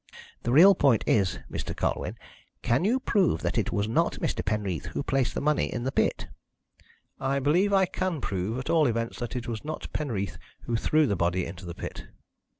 The 0.41 0.51
real 0.51 0.73
point 0.73 1.03
is, 1.05 1.37
Mr. 1.51 1.77
Colwyn, 1.77 2.17
can 2.63 2.83
you 2.83 2.99
prove 2.99 3.43
that 3.43 3.59
it 3.59 3.71
was 3.71 3.87
not 3.87 4.13
Mr. 4.13 4.43
Penreath 4.43 4.85
who 4.85 5.03
placed 5.03 5.35
the 5.35 5.41
money 5.41 5.71
in 5.71 5.83
the 5.83 5.91
pit?" 5.91 6.25
"I 7.19 7.37
believe 7.37 7.71
I 7.71 7.85
can 7.85 8.19
prove, 8.19 8.57
at 8.57 8.71
all 8.71 8.87
events, 8.87 9.19
that 9.19 9.35
it 9.35 9.47
was 9.47 9.63
not 9.63 9.93
Penreath 9.93 10.39
who 10.63 10.75
threw 10.75 11.05
the 11.05 11.15
body 11.15 11.45
into 11.45 11.67
the 11.67 11.75
pit." 11.75 12.07